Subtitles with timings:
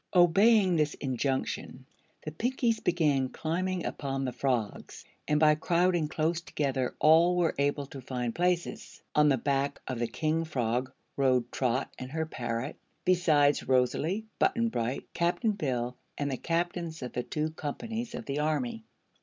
[0.15, 1.85] Obeying this injunction,
[2.25, 7.85] the Pinkies began climbing upon the frogs, and by crowding close together all were able
[7.85, 9.03] to find places.
[9.13, 14.69] On the back of the King Frog rode Trot and her parrot, besides Rosalie, Button
[14.69, 18.83] Bright, Cap'n Bill and the captains of the two companies of the army.